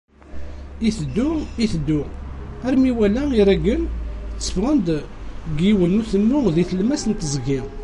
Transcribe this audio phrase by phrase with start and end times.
[0.87, 1.27] Itteddu,
[1.63, 1.99] itteddu
[2.67, 3.81] armi iwala iraggen
[4.37, 4.87] tteﬀɣen-d
[5.45, 7.59] seg yiwen n utemmu di tlemmast n teẓgi.